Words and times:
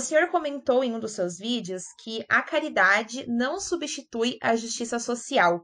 O 0.00 0.02
senhor 0.02 0.28
comentou 0.28 0.82
em 0.82 0.94
um 0.94 0.98
dos 0.98 1.12
seus 1.12 1.38
vídeos 1.38 1.82
que 2.02 2.24
a 2.26 2.40
caridade 2.40 3.26
não 3.28 3.60
substitui 3.60 4.38
a 4.42 4.56
justiça 4.56 4.98
social. 4.98 5.60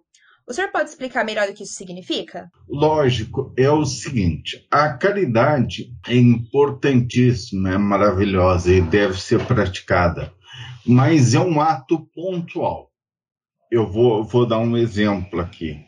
O 0.46 0.52
senhor 0.52 0.70
pode 0.70 0.90
explicar 0.90 1.24
melhor 1.24 1.48
o 1.48 1.54
que 1.54 1.62
isso 1.62 1.72
significa? 1.72 2.50
Lógico, 2.68 3.54
é 3.56 3.70
o 3.70 3.86
seguinte: 3.86 4.66
a 4.70 4.92
caridade 4.92 5.90
é 6.06 6.16
importantíssima, 6.16 7.70
é 7.70 7.78
maravilhosa 7.78 8.74
e 8.74 8.82
deve 8.82 9.18
ser 9.18 9.42
praticada, 9.46 10.30
mas 10.86 11.32
é 11.32 11.40
um 11.40 11.58
ato 11.58 12.06
pontual. 12.14 12.90
Eu 13.70 13.90
vou, 13.90 14.22
vou 14.22 14.46
dar 14.46 14.58
um 14.58 14.76
exemplo 14.76 15.40
aqui. 15.40 15.80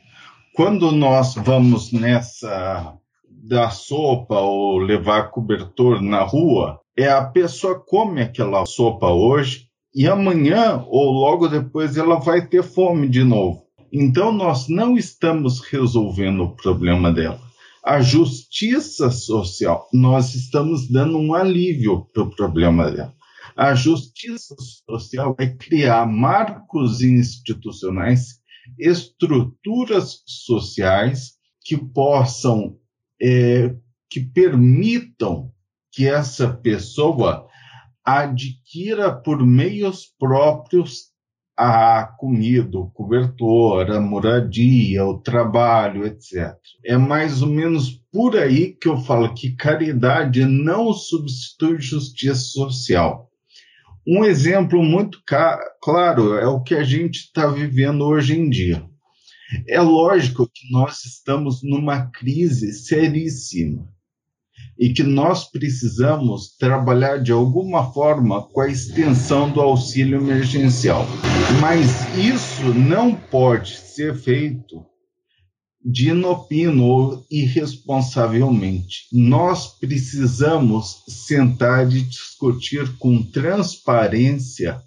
Quando 0.55 0.91
nós 0.91 1.35
vamos 1.35 1.93
nessa 1.93 2.96
dar 3.29 3.73
sopa 3.73 4.41
ou 4.41 4.79
levar 4.79 5.30
cobertor 5.30 6.00
na 6.00 6.22
rua, 6.22 6.80
é 6.98 7.08
a 7.08 7.25
pessoa 7.25 7.79
come 7.79 8.20
aquela 8.20 8.66
sopa 8.66 9.07
hoje 9.07 9.68
e 9.94 10.08
amanhã 10.08 10.84
ou 10.88 11.12
logo 11.12 11.46
depois 11.46 11.96
ela 11.96 12.16
vai 12.18 12.44
ter 12.44 12.64
fome 12.64 13.08
de 13.08 13.22
novo. 13.22 13.62
Então, 13.93 14.32
nós 14.32 14.68
não 14.68 14.96
estamos 14.98 15.61
resolvendo 15.61 16.43
o 16.43 16.57
problema 16.57 17.12
dela. 17.12 17.40
A 17.84 18.00
justiça 18.00 19.12
social, 19.12 19.88
nós 19.93 20.34
estamos 20.34 20.90
dando 20.90 21.16
um 21.18 21.34
alívio 21.34 22.04
para 22.12 22.24
o 22.24 22.34
problema 22.34 22.90
dela. 22.90 23.14
A 23.57 23.74
justiça 23.76 24.57
social 24.85 25.36
é 25.38 25.46
criar 25.46 26.04
marcos 26.04 27.00
institucionais, 27.00 28.40
estruturas 28.76 30.22
sociais 30.26 31.35
que 31.64 31.76
possam, 31.76 32.77
é, 33.22 33.72
que 34.10 34.20
permitam 34.20 35.52
que 35.92 36.06
essa 36.06 36.48
pessoa 36.48 37.47
adquira 38.05 39.12
por 39.12 39.44
meios 39.44 40.06
próprios 40.19 41.08
a 41.56 42.05
comida, 42.05 42.78
o 42.78 42.89
cobertor, 42.91 43.91
a 43.91 44.00
moradia, 44.00 45.05
o 45.05 45.19
trabalho, 45.19 46.06
etc. 46.06 46.56
É 46.84 46.97
mais 46.97 47.42
ou 47.42 47.48
menos 47.48 48.00
por 48.12 48.36
aí 48.36 48.72
que 48.72 48.89
eu 48.89 48.97
falo 48.98 49.34
que 49.34 49.56
caridade 49.56 50.45
não 50.45 50.92
substitui 50.92 51.80
justiça 51.80 52.41
social. 52.41 53.28
Um 54.06 54.25
exemplo 54.25 54.83
muito 54.83 55.20
claro 55.83 56.34
é 56.36 56.47
o 56.47 56.62
que 56.62 56.77
a 56.77 56.84
gente 56.84 57.17
está 57.17 57.48
vivendo 57.48 58.06
hoje 58.06 58.39
em 58.39 58.48
dia. 58.48 58.83
É 59.69 59.80
lógico 59.80 60.47
que 60.47 60.70
nós 60.70 61.05
estamos 61.05 61.61
numa 61.62 62.06
crise 62.11 62.73
seríssima 62.73 63.86
e 64.78 64.92
que 64.92 65.02
nós 65.02 65.50
precisamos 65.50 66.56
trabalhar 66.56 67.18
de 67.18 67.32
alguma 67.32 67.92
forma 67.92 68.42
com 68.42 68.60
a 68.60 68.68
extensão 68.68 69.50
do 69.50 69.60
auxílio 69.60 70.20
emergencial. 70.20 71.04
Mas 71.60 72.06
isso 72.16 72.72
não 72.72 73.14
pode 73.14 73.76
ser 73.76 74.14
feito 74.14 74.86
de 75.84 76.10
inopino 76.10 76.84
ou 76.84 77.26
irresponsavelmente. 77.30 79.06
Nós 79.12 79.78
precisamos 79.78 81.02
sentar 81.08 81.90
e 81.90 82.02
discutir 82.02 82.96
com 82.98 83.22
transparência 83.22 84.80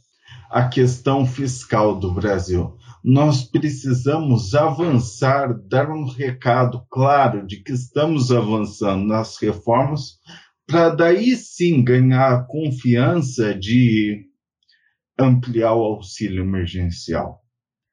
a 0.49 0.67
questão 0.67 1.25
fiscal 1.25 1.97
do 1.97 2.13
Brasil 2.13 2.77
nós 3.03 3.43
precisamos 3.43 4.53
avançar, 4.53 5.53
dar 5.67 5.89
um 5.89 6.05
recado 6.05 6.85
claro 6.89 7.45
de 7.45 7.61
que 7.63 7.71
estamos 7.71 8.31
avançando 8.31 9.05
nas 9.05 9.37
reformas, 9.37 10.19
para 10.67 10.89
daí 10.89 11.35
sim 11.35 11.83
ganhar 11.83 12.33
a 12.33 12.43
confiança 12.43 13.53
de 13.53 14.29
ampliar 15.19 15.73
o 15.73 15.83
auxílio 15.83 16.43
emergencial. 16.43 17.41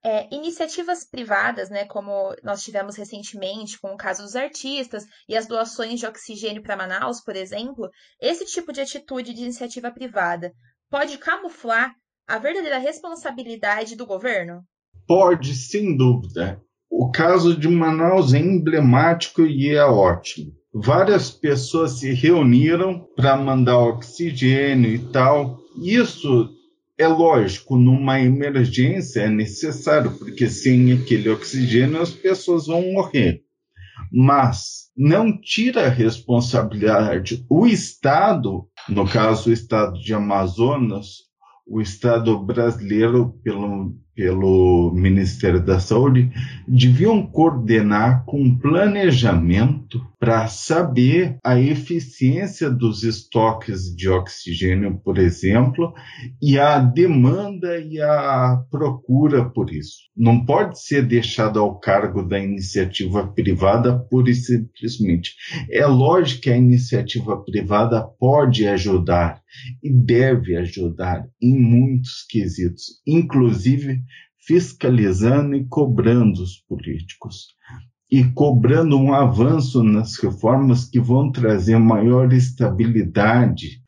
É, 0.05 0.33
iniciativas 0.33 1.05
privadas, 1.05 1.71
né, 1.71 1.85
como 1.87 2.35
nós 2.45 2.63
tivemos 2.63 2.97
recentemente 2.97 3.81
com 3.81 3.95
o 3.95 3.97
caso 3.97 4.23
dos 4.23 4.37
artistas 4.37 5.05
e 5.29 5.37
as 5.37 5.47
doações 5.47 5.99
de 5.99 6.07
oxigênio 6.07 6.63
para 6.63 6.77
Manaus, 6.77 7.21
por 7.21 7.35
exemplo, 7.35 7.91
esse 8.21 8.47
tipo 8.47 8.73
de 8.73 8.81
atitude 8.81 9.35
de 9.35 9.43
iniciativa 9.43 9.91
privada 9.91 10.53
pode 10.89 11.19
camuflar 11.19 11.93
a 12.29 12.39
verdadeira 12.39 12.79
responsabilidade 12.79 13.97
do 13.97 14.07
governo? 14.07 14.63
Pode, 15.09 15.55
sem 15.55 15.97
dúvida. 15.97 16.61
O 16.91 17.11
caso 17.11 17.57
de 17.57 17.67
Manaus 17.67 18.35
é 18.35 18.39
emblemático 18.39 19.41
e 19.41 19.71
é 19.71 19.83
ótimo. 19.83 20.53
Várias 20.73 21.31
pessoas 21.31 21.93
se 21.93 22.13
reuniram 22.13 23.07
para 23.17 23.35
mandar 23.35 23.79
oxigênio 23.79 24.95
e 24.95 24.99
tal. 24.99 25.59
Isso 25.83 26.51
é 26.99 27.09
lógico, 27.09 27.79
numa 27.79 28.21
emergência 28.21 29.21
é 29.21 29.31
necessário, 29.31 30.11
porque 30.19 30.47
sem 30.51 30.93
aquele 30.93 31.31
oxigênio 31.31 32.03
as 32.03 32.11
pessoas 32.11 32.67
vão 32.67 32.93
morrer. 32.93 33.41
Mas 34.13 34.91
não 34.95 35.41
tira 35.41 35.87
a 35.87 35.91
responsabilidade. 35.91 37.47
O 37.49 37.67
Estado, 37.67 38.69
no 38.87 39.09
caso 39.09 39.49
o 39.49 39.53
Estado 39.55 39.99
de 40.01 40.13
Amazonas, 40.13 41.29
o 41.67 41.81
Estado 41.81 42.39
brasileiro, 42.39 43.39
pelo 43.43 43.95
pelo 44.19 44.91
Ministério 44.97 45.61
da 45.61 45.79
Saúde 45.79 46.29
deviam 46.67 47.25
coordenar 47.25 48.25
com 48.27 48.59
planejamento 48.59 50.05
para 50.19 50.49
saber 50.49 51.39
a 51.45 51.61
eficiência 51.61 52.69
dos 52.69 53.05
estoques 53.05 53.95
de 53.95 54.09
oxigênio, 54.09 54.99
por 54.99 55.17
exemplo, 55.17 55.95
e 56.43 56.59
a 56.59 56.81
demanda 56.81 57.79
e 57.79 58.01
a 58.01 58.61
procura 58.69 59.49
por 59.49 59.73
isso. 59.73 59.99
Não 60.17 60.45
pode 60.45 60.83
ser 60.83 61.07
deixado 61.07 61.61
ao 61.61 61.79
cargo 61.79 62.23
da 62.23 62.39
iniciativa 62.39 63.29
privada 63.29 63.97
pura 63.97 64.31
e 64.31 64.35
simplesmente. 64.35 65.35
É 65.71 65.87
lógico 65.87 66.43
que 66.43 66.51
a 66.51 66.57
iniciativa 66.57 67.37
privada 67.45 68.03
pode 68.03 68.67
ajudar 68.67 69.41
e 69.83 69.89
deve 69.89 70.57
ajudar 70.57 71.25
em 71.41 71.57
muitos 71.57 72.25
quesitos, 72.29 73.01
inclusive 73.07 74.03
fiscalizando 74.45 75.55
e 75.55 75.65
cobrando 75.67 76.43
os 76.43 76.57
políticos 76.57 77.58
e 78.11 78.25
cobrando 78.25 78.99
um 78.99 79.13
avanço 79.13 79.83
nas 79.83 80.17
reformas 80.19 80.85
que 80.85 80.99
vão 80.99 81.31
trazer 81.31 81.79
maior 81.79 82.33
estabilidade 82.33 83.83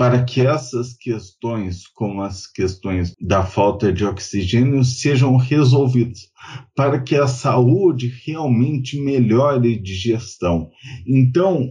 para 0.00 0.24
que 0.24 0.40
essas 0.40 0.94
questões, 0.94 1.86
como 1.86 2.22
as 2.22 2.46
questões 2.46 3.14
da 3.20 3.44
falta 3.44 3.92
de 3.92 4.02
oxigênio, 4.02 4.82
sejam 4.82 5.36
resolvidas, 5.36 6.20
para 6.74 6.98
que 6.98 7.14
a 7.14 7.26
saúde 7.26 8.10
realmente 8.24 8.98
melhore 8.98 9.78
de 9.78 9.94
gestão. 9.94 10.70
Então, 11.06 11.70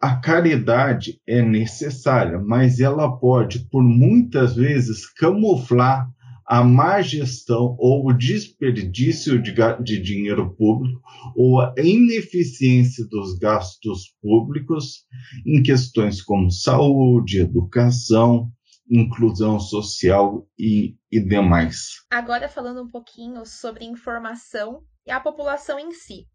a 0.00 0.14
caridade 0.14 1.20
é 1.26 1.42
necessária, 1.42 2.38
mas 2.38 2.78
ela 2.78 3.10
pode, 3.18 3.68
por 3.68 3.82
muitas 3.82 4.54
vezes, 4.54 5.12
camuflar 5.12 6.08
a 6.48 6.64
má 6.64 7.02
gestão 7.02 7.76
ou 7.78 8.06
o 8.06 8.12
desperdício 8.12 9.40
de, 9.40 9.52
de, 9.84 10.00
dinheiro 10.00 10.56
público 10.56 11.02
ou 11.36 11.60
a 11.60 11.74
ineficiência 11.76 13.06
dos 13.06 13.38
gastos 13.38 14.14
públicos 14.22 15.04
em 15.46 15.62
questões 15.62 16.22
como 16.22 16.50
saúde, 16.50 17.40
educação, 17.40 18.50
inclusão 18.90 19.60
social 19.60 20.48
e, 20.58 20.96
e 21.12 21.20
demais. 21.20 21.88
Agora 22.10 22.48
falando 22.48 22.82
um 22.82 22.88
pouquinho 22.88 23.44
sobre 23.44 23.84
informação 23.84 24.82
e 25.06 25.10
a 25.10 25.20
população 25.20 25.78
em 25.78 25.92
si. 25.92 26.26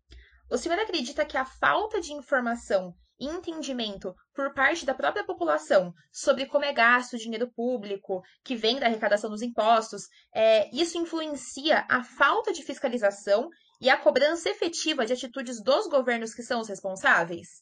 O 0.47 0.57
senhor 0.59 0.77
acredita 0.77 1.25
que 1.25 1.37
a 1.37 1.45
falta 1.45 1.99
de 1.99 2.13
informação 2.13 2.93
entendimento 3.25 4.13
por 4.33 4.53
parte 4.53 4.85
da 4.85 4.93
própria 4.93 5.25
população 5.25 5.93
sobre 6.11 6.45
como 6.45 6.65
é 6.65 6.73
gasto 6.73 7.13
o 7.13 7.17
dinheiro 7.17 7.51
público 7.55 8.21
que 8.43 8.55
vem 8.55 8.79
da 8.79 8.87
arrecadação 8.87 9.29
dos 9.29 9.41
impostos, 9.41 10.03
é, 10.33 10.69
isso 10.75 10.97
influencia 10.97 11.85
a 11.89 12.03
falta 12.03 12.51
de 12.51 12.63
fiscalização 12.63 13.49
e 13.81 13.89
a 13.89 13.97
cobrança 13.97 14.49
efetiva 14.49 15.05
de 15.05 15.13
atitudes 15.13 15.61
dos 15.61 15.87
governos 15.87 16.33
que 16.33 16.43
são 16.43 16.61
os 16.61 16.69
responsáveis? 16.69 17.61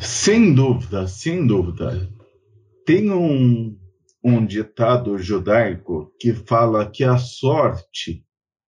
Sem 0.00 0.54
dúvida, 0.54 1.06
sem 1.06 1.46
dúvida. 1.46 2.08
Tem 2.84 3.10
um, 3.10 3.78
um 4.22 4.44
ditado 4.44 5.16
judaico 5.18 6.12
que 6.18 6.34
fala 6.34 6.90
que 6.90 7.04
a 7.04 7.18
sorte 7.18 8.24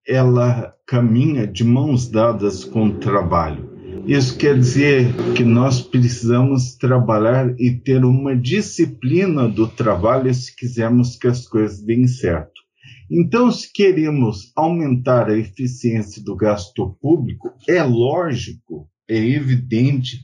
ela 0.06 0.74
caminha 0.86 1.46
de 1.46 1.64
mãos 1.64 2.08
dadas 2.08 2.64
com 2.64 2.86
o 2.86 2.98
trabalho. 2.98 3.71
Isso 4.06 4.36
quer 4.36 4.58
dizer 4.58 5.14
que 5.36 5.44
nós 5.44 5.80
precisamos 5.80 6.74
trabalhar 6.74 7.54
e 7.58 7.70
ter 7.70 8.04
uma 8.04 8.36
disciplina 8.36 9.48
do 9.48 9.68
trabalho 9.68 10.32
se 10.34 10.54
quisermos 10.56 11.16
que 11.16 11.28
as 11.28 11.46
coisas 11.46 11.80
deem 11.80 12.08
certo. 12.08 12.60
Então, 13.08 13.50
se 13.50 13.72
queremos 13.72 14.50
aumentar 14.56 15.28
a 15.28 15.38
eficiência 15.38 16.22
do 16.22 16.34
gasto 16.34 16.96
público, 17.00 17.52
é 17.68 17.80
lógico, 17.82 18.88
é 19.08 19.16
evidente 19.16 20.18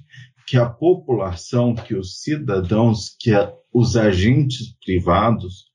que 0.47 0.57
a 0.57 0.69
população, 0.69 1.75
que 1.75 1.95
os 1.95 2.21
cidadãos, 2.21 3.15
que 3.21 3.31
os 3.73 3.97
agentes 3.97 4.75
privados 4.85 5.67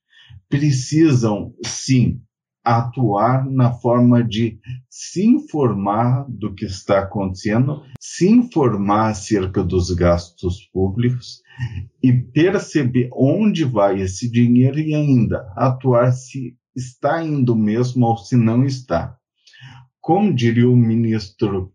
precisam 0.48 1.54
sim 1.64 2.20
atuar 2.64 3.44
na 3.50 3.72
forma 3.72 4.24
de 4.24 4.58
se 4.88 5.26
informar 5.26 6.24
do 6.28 6.54
que 6.54 6.64
está 6.64 7.00
acontecendo, 7.00 7.82
se 8.00 8.28
informar 8.28 9.10
acerca 9.10 9.62
dos 9.62 9.90
gastos 9.90 10.66
públicos 10.72 11.42
e 12.02 12.12
perceber 12.12 13.10
onde 13.12 13.64
vai 13.64 14.00
esse 14.00 14.30
dinheiro 14.30 14.78
e 14.78 14.94
ainda 14.94 15.46
atuar 15.56 16.12
se 16.12 16.56
está 16.74 17.22
indo 17.22 17.54
mesmo 17.54 18.06
ou 18.06 18.16
se 18.16 18.36
não 18.36 18.64
está. 18.64 19.16
Como 20.00 20.34
diria 20.34 20.68
o 20.68 20.76
ministro 20.76 21.72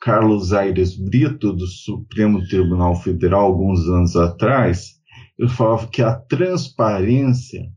Carlos 0.00 0.52
Aires 0.52 0.96
Brito, 0.96 1.52
do 1.52 1.66
Supremo 1.66 2.46
Tribunal 2.46 2.94
Federal, 2.96 3.46
alguns 3.46 3.80
anos 3.88 4.16
atrás, 4.16 4.98
ele 5.38 5.48
falava 5.48 5.86
que 5.88 6.02
a 6.02 6.14
transparência, 6.14 7.70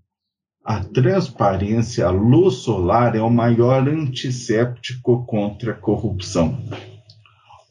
a 0.63 0.83
transparência, 0.83 2.05
a 2.05 2.11
luz 2.11 2.55
solar 2.55 3.15
é 3.15 3.21
o 3.21 3.29
maior 3.29 3.87
antisséptico 3.87 5.25
contra 5.25 5.71
a 5.71 5.75
corrupção. 5.75 6.63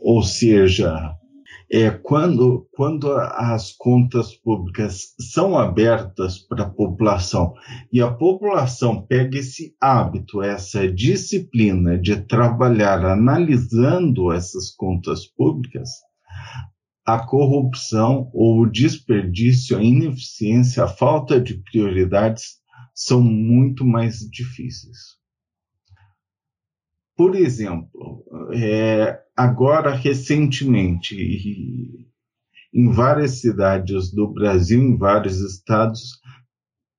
Ou 0.01 0.23
seja, 0.23 1.15
é 1.73 1.89
quando, 1.89 2.69
quando 2.73 3.13
as 3.13 3.71
contas 3.71 4.35
públicas 4.35 5.15
são 5.21 5.57
abertas 5.57 6.39
para 6.39 6.65
a 6.65 6.69
população 6.69 7.55
e 7.93 8.03
a 8.03 8.11
população 8.11 9.07
pega 9.07 9.39
esse 9.39 9.73
hábito, 9.81 10.43
essa 10.43 10.91
disciplina 10.91 11.97
de 11.97 12.17
trabalhar 12.23 13.05
analisando 13.05 14.33
essas 14.33 14.71
contas 14.75 15.27
públicas, 15.27 15.91
a 17.07 17.25
corrupção 17.25 18.29
ou 18.35 18.63
o 18.63 18.71
desperdício, 18.71 19.79
a 19.79 19.83
ineficiência, 19.83 20.83
a 20.83 20.89
falta 20.89 21.41
de 21.41 21.55
prioridades 21.55 22.60
são 23.01 23.23
muito 23.23 23.83
mais 23.83 24.19
difíceis. 24.31 25.19
Por 27.17 27.35
exemplo, 27.35 28.23
é, 28.53 29.19
agora 29.35 29.95
recentemente, 29.95 31.17
em 32.75 32.93
várias 32.93 33.41
cidades 33.41 34.13
do 34.13 34.29
Brasil, 34.29 34.83
em 34.83 34.99
vários 34.99 35.41
estados, 35.41 36.21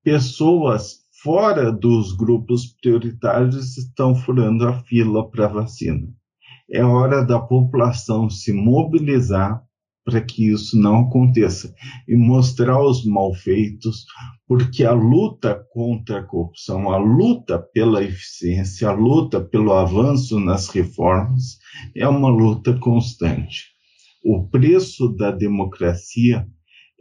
pessoas 0.04 1.06
fora 1.22 1.72
dos 1.72 2.14
grupos 2.14 2.76
prioritários 2.82 3.78
estão 3.78 4.16
furando 4.16 4.68
a 4.68 4.82
fila 4.84 5.30
para 5.30 5.48
vacina. 5.48 6.12
É 6.68 6.84
hora 6.84 7.24
da 7.24 7.40
população 7.40 8.28
se 8.28 8.52
mobilizar 8.52 9.64
para 10.04 10.22
que 10.22 10.52
isso 10.52 10.78
não 10.80 11.02
aconteça 11.02 11.74
e 12.08 12.16
mostrar 12.16 12.82
os 12.84 13.06
malfeitos, 13.06 14.06
porque 14.48 14.84
a 14.84 14.94
luta 14.94 15.64
contra 15.72 16.20
a 16.20 16.24
corrupção, 16.24 16.92
a 16.92 16.98
luta 16.98 17.60
pela 17.74 18.04
eficiência, 18.04 18.90
a 18.90 18.94
luta 18.94 19.40
pelo 19.40 19.74
avanço 19.74 20.40
nas 20.40 20.68
reformas 20.70 21.58
é 21.96 22.08
uma 22.08 22.30
luta 22.30 22.78
constante. 22.80 23.66
O 24.24 24.48
preço 24.48 25.10
da 25.10 25.32
democracia 25.32 26.46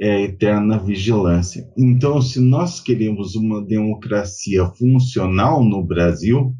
é 0.00 0.12
a 0.12 0.20
eterna 0.20 0.78
vigilância. 0.78 1.68
Então, 1.76 2.22
se 2.22 2.40
nós 2.40 2.80
queremos 2.80 3.34
uma 3.34 3.62
democracia 3.62 4.64
funcional 4.66 5.62
no 5.62 5.84
Brasil, 5.84 6.54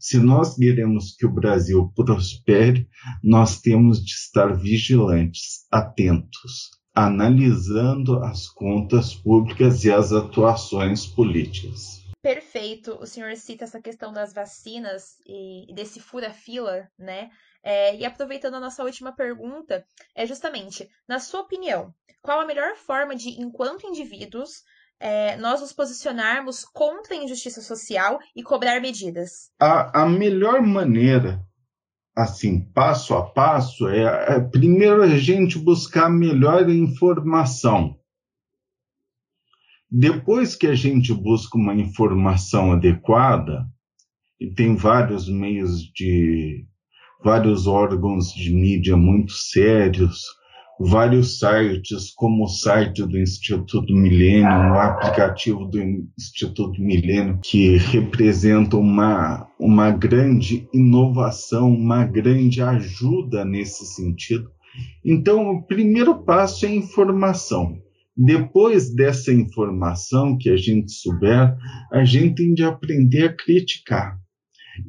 se 0.00 0.18
nós 0.18 0.56
queremos 0.56 1.14
que 1.14 1.26
o 1.26 1.32
Brasil 1.32 1.92
prospere, 1.94 2.88
nós 3.22 3.60
temos 3.60 4.02
de 4.02 4.12
estar 4.12 4.56
vigilantes, 4.56 5.66
atentos, 5.70 6.70
analisando 6.94 8.24
as 8.24 8.48
contas 8.48 9.14
públicas 9.14 9.84
e 9.84 9.92
as 9.92 10.12
atuações 10.12 11.06
políticas. 11.06 12.00
Perfeito. 12.22 12.98
O 13.00 13.06
senhor 13.06 13.36
cita 13.36 13.64
essa 13.64 13.80
questão 13.80 14.12
das 14.12 14.32
vacinas 14.32 15.16
e 15.26 15.72
desse 15.74 16.00
fura-fila, 16.00 16.88
né? 16.98 17.30
É, 17.62 17.94
e 17.96 18.04
aproveitando 18.04 18.54
a 18.54 18.60
nossa 18.60 18.82
última 18.82 19.12
pergunta, 19.12 19.84
é 20.14 20.26
justamente, 20.26 20.88
na 21.06 21.18
sua 21.18 21.40
opinião, 21.40 21.94
qual 22.22 22.40
a 22.40 22.46
melhor 22.46 22.74
forma 22.76 23.14
de, 23.14 23.40
enquanto 23.40 23.86
indivíduos, 23.86 24.62
é, 25.00 25.36
nós 25.38 25.62
nos 25.62 25.72
posicionarmos 25.72 26.64
contra 26.64 27.14
a 27.14 27.16
injustiça 27.16 27.62
social 27.62 28.18
e 28.36 28.42
cobrar 28.42 28.80
medidas? 28.80 29.50
A, 29.58 30.02
a 30.02 30.06
melhor 30.06 30.60
maneira, 30.60 31.40
assim, 32.14 32.60
passo 32.72 33.14
a 33.14 33.22
passo, 33.22 33.88
é, 33.88 34.36
é 34.36 34.40
primeiro 34.40 35.02
a 35.02 35.18
gente 35.18 35.58
buscar 35.58 36.10
melhor 36.10 36.68
informação. 36.68 37.98
Depois 39.90 40.54
que 40.54 40.66
a 40.66 40.74
gente 40.74 41.12
busca 41.14 41.56
uma 41.56 41.74
informação 41.74 42.72
adequada, 42.72 43.66
e 44.38 44.48
tem 44.48 44.76
vários 44.76 45.28
meios 45.28 45.82
de 45.92 46.64
vários 47.22 47.66
órgãos 47.66 48.32
de 48.32 48.50
mídia 48.50 48.96
muito 48.96 49.32
sérios, 49.32 50.24
vários 50.80 51.38
sites, 51.38 52.10
como 52.16 52.44
o 52.44 52.48
site 52.48 53.06
do 53.06 53.18
Instituto 53.18 53.92
Milênio, 53.92 54.48
o 54.48 54.78
aplicativo 54.78 55.66
do 55.66 55.78
Instituto 56.18 56.80
Milênio, 56.80 57.38
que 57.42 57.76
representa 57.76 58.78
uma, 58.78 59.46
uma 59.58 59.90
grande 59.90 60.66
inovação, 60.72 61.70
uma 61.70 62.06
grande 62.06 62.62
ajuda 62.62 63.44
nesse 63.44 63.84
sentido. 63.84 64.50
Então, 65.04 65.50
o 65.50 65.62
primeiro 65.62 66.24
passo 66.24 66.64
é 66.64 66.70
informação. 66.70 67.76
Depois 68.16 68.94
dessa 68.94 69.32
informação 69.32 70.38
que 70.38 70.48
a 70.48 70.56
gente 70.56 70.92
souber, 70.92 71.56
a 71.92 72.04
gente 72.04 72.36
tem 72.36 72.54
de 72.54 72.64
aprender 72.64 73.24
a 73.24 73.36
criticar. 73.36 74.18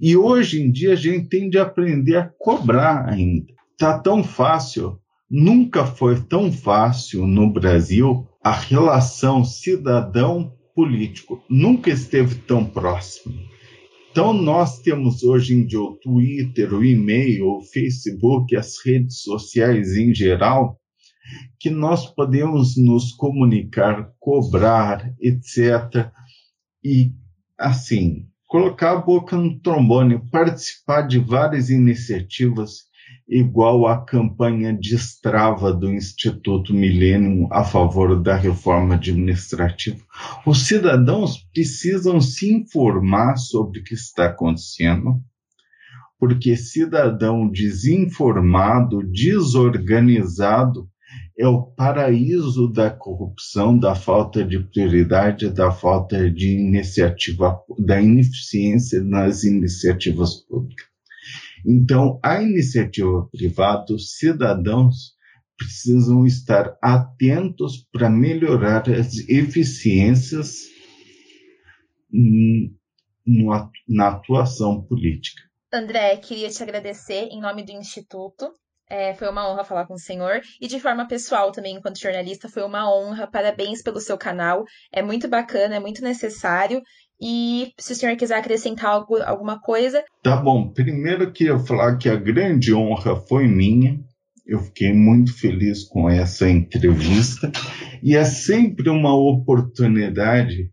E 0.01 0.15
hoje 0.15 0.61
em 0.61 0.71
dia 0.71 0.93
a 0.93 0.95
gente 0.95 1.27
tem 1.27 1.49
de 1.49 1.57
aprender 1.57 2.15
a 2.15 2.31
cobrar 2.39 3.09
ainda. 3.09 3.53
Tá 3.77 3.99
tão 3.99 4.23
fácil 4.23 4.97
Nunca 5.33 5.85
foi 5.85 6.19
tão 6.19 6.51
fácil 6.51 7.25
no 7.25 7.49
Brasil 7.49 8.27
a 8.43 8.51
relação 8.51 9.45
cidadão-político. 9.45 11.41
Nunca 11.49 11.89
esteve 11.89 12.35
tão 12.35 12.65
próximo. 12.65 13.33
Então, 14.11 14.33
nós 14.33 14.79
temos 14.79 15.23
hoje 15.23 15.53
em 15.53 15.65
dia 15.65 15.79
o 15.79 15.95
Twitter, 15.95 16.73
o 16.73 16.83
e-mail, 16.83 17.47
o 17.47 17.61
Facebook, 17.61 18.53
as 18.57 18.75
redes 18.85 19.21
sociais 19.21 19.95
em 19.95 20.13
geral, 20.13 20.77
que 21.57 21.69
nós 21.69 22.13
podemos 22.13 22.75
nos 22.75 23.13
comunicar, 23.13 24.11
cobrar, 24.19 25.13
etc. 25.17 26.11
E, 26.83 27.13
assim, 27.57 28.27
colocar 28.49 28.91
a 28.91 29.01
boca 29.01 29.37
no 29.37 29.57
trombone, 29.61 30.19
participar 30.29 31.03
de 31.03 31.19
várias 31.19 31.69
iniciativas 31.69 32.90
igual 33.27 33.87
à 33.87 34.03
campanha 34.03 34.73
Destrava 34.73 35.73
do 35.73 35.91
Instituto 35.91 36.73
Millennium 36.73 37.47
a 37.51 37.63
favor 37.63 38.21
da 38.21 38.35
reforma 38.35 38.95
administrativa. 38.95 39.99
Os 40.45 40.67
cidadãos 40.67 41.37
precisam 41.53 42.19
se 42.19 42.53
informar 42.53 43.37
sobre 43.37 43.79
o 43.79 43.83
que 43.83 43.93
está 43.93 44.25
acontecendo, 44.25 45.21
porque 46.19 46.55
cidadão 46.55 47.49
desinformado, 47.49 49.01
desorganizado, 49.03 50.87
é 51.37 51.47
o 51.47 51.63
paraíso 51.63 52.71
da 52.71 52.91
corrupção, 52.91 53.77
da 53.77 53.95
falta 53.95 54.43
de 54.43 54.59
prioridade, 54.59 55.49
da 55.49 55.71
falta 55.71 56.29
de 56.29 56.49
iniciativa, 56.49 57.59
da 57.79 57.99
ineficiência 57.99 59.01
nas 59.01 59.43
iniciativas 59.43 60.35
públicas. 60.35 60.90
Então, 61.65 62.19
a 62.23 62.41
iniciativa 62.41 63.27
privada, 63.31 63.93
os 63.93 64.17
cidadãos 64.17 65.15
precisam 65.57 66.25
estar 66.25 66.75
atentos 66.81 67.87
para 67.91 68.09
melhorar 68.09 68.89
as 68.89 69.17
eficiências 69.29 70.71
na 73.87 74.07
atuação 74.07 74.83
política. 74.83 75.43
André, 75.71 76.17
queria 76.17 76.49
te 76.49 76.61
agradecer 76.63 77.27
em 77.31 77.39
nome 77.39 77.63
do 77.63 77.71
Instituto. 77.71 78.51
É, 78.89 79.13
foi 79.13 79.29
uma 79.29 79.49
honra 79.49 79.63
falar 79.63 79.85
com 79.85 79.93
o 79.93 79.99
senhor. 79.99 80.41
E 80.59 80.67
de 80.67 80.79
forma 80.79 81.07
pessoal 81.07 81.51
também, 81.53 81.77
enquanto 81.77 82.01
jornalista, 82.01 82.49
foi 82.49 82.63
uma 82.63 82.93
honra. 82.93 83.25
Parabéns 83.25 83.81
pelo 83.81 84.01
seu 84.01 84.17
canal. 84.17 84.65
É 84.91 85.01
muito 85.01 85.29
bacana, 85.29 85.75
é 85.75 85.79
muito 85.79 86.01
necessário. 86.01 86.81
E 87.21 87.71
se 87.79 87.93
o 87.93 87.95
senhor 87.95 88.17
quiser 88.17 88.39
acrescentar 88.39 88.91
algo, 88.91 89.17
alguma 89.21 89.59
coisa. 89.59 90.03
Tá 90.23 90.35
bom. 90.35 90.69
Primeiro 90.69 91.23
eu 91.23 91.31
queria 91.31 91.59
falar 91.59 91.97
que 91.97 92.09
a 92.09 92.15
grande 92.15 92.73
honra 92.73 93.15
foi 93.15 93.47
minha. 93.47 93.99
Eu 94.45 94.59
fiquei 94.59 94.91
muito 94.91 95.37
feliz 95.37 95.83
com 95.83 96.09
essa 96.09 96.49
entrevista. 96.49 97.51
E 98.01 98.15
é 98.15 98.25
sempre 98.25 98.89
uma 98.89 99.15
oportunidade 99.15 100.71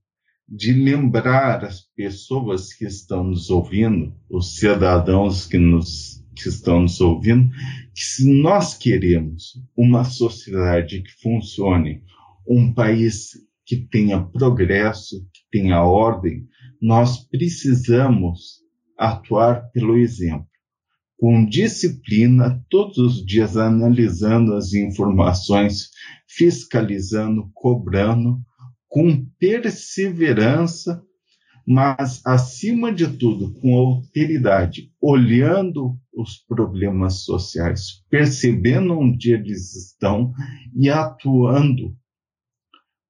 de 0.48 0.72
lembrar 0.72 1.62
as 1.64 1.82
pessoas 1.94 2.72
que 2.72 2.86
estão 2.86 3.24
nos 3.24 3.50
ouvindo, 3.50 4.14
os 4.30 4.56
cidadãos 4.56 5.46
que, 5.46 5.58
nos, 5.58 6.24
que 6.34 6.48
estão 6.48 6.80
nos 6.80 6.98
ouvindo, 7.02 7.50
que 7.94 8.00
se 8.02 8.32
nós 8.40 8.72
queremos 8.72 9.60
uma 9.76 10.04
sociedade 10.04 11.02
que 11.02 11.12
funcione, 11.22 12.02
um 12.48 12.72
país 12.72 13.32
que 13.68 13.76
tenha 13.76 14.24
progresso, 14.24 15.20
que 15.30 15.42
tenha 15.60 15.82
ordem, 15.82 16.46
nós 16.80 17.28
precisamos 17.28 18.62
atuar 18.98 19.70
pelo 19.72 19.98
exemplo, 19.98 20.48
com 21.18 21.44
disciplina, 21.44 22.64
todos 22.70 22.96
os 22.96 23.26
dias 23.26 23.58
analisando 23.58 24.54
as 24.54 24.72
informações, 24.72 25.90
fiscalizando, 26.26 27.50
cobrando, 27.52 28.40
com 28.88 29.26
perseverança, 29.38 31.02
mas, 31.66 32.22
acima 32.24 32.90
de 32.90 33.06
tudo, 33.06 33.52
com 33.60 33.74
alteridade, 33.76 34.90
olhando 34.98 35.94
os 36.16 36.38
problemas 36.38 37.24
sociais, 37.24 38.02
percebendo 38.08 38.98
onde 38.98 39.34
eles 39.34 39.76
estão 39.76 40.32
e 40.74 40.88
atuando 40.88 41.94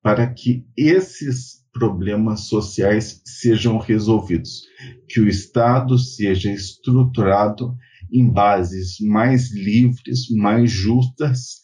para 0.03 0.27
que 0.33 0.65
esses 0.77 1.59
problemas 1.73 2.49
sociais 2.49 3.21
sejam 3.25 3.79
resolvidos, 3.79 4.63
que 5.09 5.21
o 5.21 5.29
Estado 5.29 5.99
seja 5.99 6.51
estruturado 6.51 7.77
em 8.13 8.29
bases 8.29 8.97
mais 9.01 9.53
livres, 9.53 10.31
mais 10.31 10.71
justas, 10.71 11.61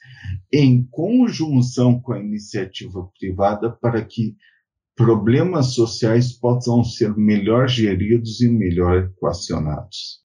em 0.52 0.86
conjunção 0.90 2.00
com 2.00 2.12
a 2.12 2.20
iniciativa 2.20 3.08
privada, 3.18 3.70
para 3.70 4.04
que 4.04 4.36
problemas 4.96 5.74
sociais 5.74 6.32
possam 6.32 6.84
ser 6.84 7.16
melhor 7.16 7.68
geridos 7.68 8.40
e 8.40 8.48
melhor 8.48 9.10
equacionados. 9.10 10.22